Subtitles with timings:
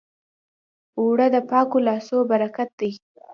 [0.99, 2.91] اوړه د پاکو لاسو برکت دی